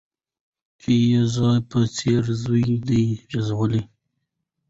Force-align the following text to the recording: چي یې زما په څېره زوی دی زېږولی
چي 0.79 0.91
یې 1.09 1.21
زما 1.33 1.53
په 1.69 1.79
څېره 1.95 2.33
زوی 2.43 2.65
دی 2.87 3.03
زېږولی 3.45 3.83